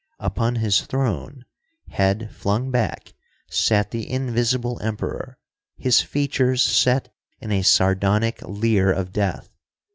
Upon 0.17 0.55
his 0.55 0.81
throne, 0.87 1.45
head 1.89 2.33
flung 2.33 2.71
back, 2.71 3.13
sat 3.51 3.91
the 3.91 4.09
Invisible 4.09 4.81
Emperor, 4.81 5.37
his 5.77 6.01
features 6.01 6.63
set 6.63 7.13
in 7.39 7.51
a 7.51 7.61
sardonic 7.61 8.41
leer 8.41 8.91
of 8.91 9.11
death. 9.11 9.51